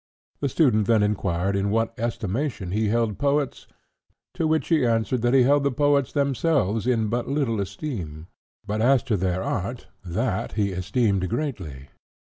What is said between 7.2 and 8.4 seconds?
little esteem;